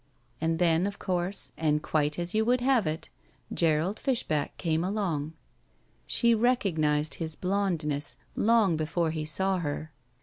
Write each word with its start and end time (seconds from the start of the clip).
And 0.41 0.57
then, 0.57 0.87
of 0.87 0.97
course, 0.97 1.51
and 1.57 1.83
quite 1.83 2.17
as 2.17 2.33
you 2.33 2.43
would 2.43 2.59
have 2.59 2.87
it, 2.87 3.09
Gerald 3.53 3.99
Fishback 3.99 4.57
came 4.57 4.83
along. 4.83 5.33
She 6.07 6.33
recognized 6.33 7.13
his 7.21 7.35
blondness 7.35 8.17
long 8.35 8.77
before 8.77 9.11
he 9.11 9.25
saw 9.25 9.59
her. 9.59 9.91